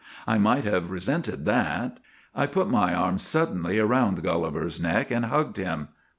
[0.25, 1.99] I might have resented that.
[2.33, 5.89] I put my arms suddenly around Gulliver's neck and hugged him.